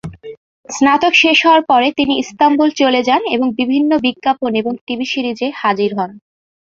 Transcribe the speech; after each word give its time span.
স্নাতক 0.69 1.13
শেষ 1.15 1.37
হওয়ার 1.45 1.63
পরে 1.69 1.87
তিনি 1.97 2.13
ইস্তাম্বুল 2.17 2.69
চলে 2.81 3.01
যান 3.07 3.21
এবং 3.35 3.47
বিভিন্ন 3.59 3.91
বিজ্ঞাপন 4.05 4.51
এবং 4.55 4.73
টিভি 4.85 5.05
সিরিজে 5.11 5.47
হাজির 5.61 5.91
হন। 5.97 6.11